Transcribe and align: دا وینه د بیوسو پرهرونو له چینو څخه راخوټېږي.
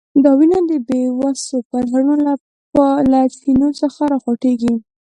دا 0.23 0.31
وینه 0.39 0.59
د 0.69 0.71
بیوسو 0.87 1.55
پرهرونو 1.69 2.15
له 3.11 3.21
چینو 3.39 3.69
څخه 3.81 4.01
راخوټېږي. 4.11 4.73